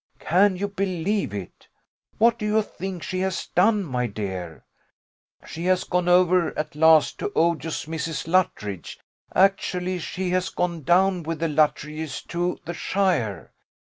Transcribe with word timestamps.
Can 0.17 0.55
you 0.55 0.67
believe 0.67 1.31
it? 1.31 1.67
What 2.17 2.39
do 2.39 2.45
you 2.47 2.63
think 2.63 3.03
she 3.03 3.19
has 3.19 3.45
done, 3.45 3.83
my 3.83 4.07
dear? 4.07 4.65
She 5.45 5.65
has 5.65 5.83
gone 5.83 6.07
over 6.09 6.57
at 6.57 6.75
last 6.75 7.19
to 7.19 7.31
odious 7.35 7.85
Mrs. 7.85 8.27
Luttridge 8.27 8.97
actually 9.35 9.99
she 9.99 10.31
has 10.31 10.49
gone 10.49 10.81
down 10.81 11.21
with 11.21 11.39
the 11.39 11.47
Luttridges 11.47 12.23
to 12.29 12.57
shire. 12.73 13.53